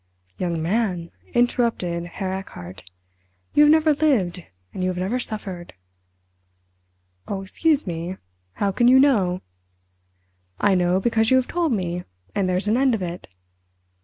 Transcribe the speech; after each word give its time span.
"Young 0.39 0.63
man," 0.63 1.11
interrupted 1.35 2.05
Herr 2.07 2.33
Erchardt, 2.33 2.89
"you 3.53 3.61
have 3.65 3.71
never 3.71 3.93
lived 3.93 4.41
and 4.73 4.81
you 4.83 4.89
have 4.89 4.97
never 4.97 5.19
suffered!" 5.19 5.73
"Oh, 7.27 7.43
excuse 7.43 7.85
me—how 7.85 8.71
can 8.71 8.87
you 8.87 8.99
know?" 8.99 9.41
"I 10.59 10.73
know 10.73 10.99
because 10.99 11.29
you 11.29 11.37
have 11.37 11.47
told 11.47 11.71
me, 11.73 12.03
and 12.33 12.49
there's 12.49 12.67
an 12.67 12.77
end 12.77 12.95
of 12.95 13.03
it. 13.03 13.27